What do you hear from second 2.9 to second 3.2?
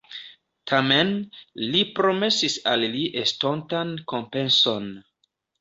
li